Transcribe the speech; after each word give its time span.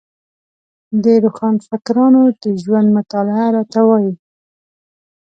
د 1.03 1.05
روښانفکرانو 1.23 2.23
د 2.41 2.45
ژوند 2.61 2.87
مطالعه 2.97 3.47
راته 3.55 3.79
وايي. 3.87 4.13